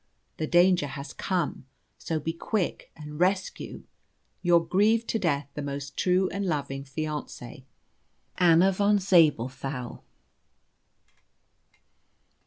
The 0.37 0.47
danger 0.47 0.87
has 0.87 1.13
come, 1.13 1.67
so 1.99 2.19
be 2.19 2.33
quick, 2.33 2.91
and 2.95 3.19
rescue 3.19 3.83
"Your 4.41 4.65
grieved 4.65 5.07
to 5.09 5.19
death, 5.19 5.47
but 5.53 5.63
most 5.63 5.95
true 5.95 6.27
and 6.29 6.43
loving 6.43 6.83
fiancée, 6.83 7.65
"ANNA 8.39 8.71
VON 8.71 8.97
ZABELTHAU. 8.97 9.99